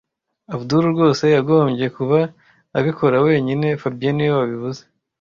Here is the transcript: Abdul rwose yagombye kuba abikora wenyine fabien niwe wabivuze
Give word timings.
Abdul 0.53 0.83
rwose 0.93 1.23
yagombye 1.35 1.85
kuba 1.95 2.19
abikora 2.77 3.15
wenyine 3.25 3.67
fabien 3.81 4.13
niwe 4.15 4.33
wabivuze 4.41 4.81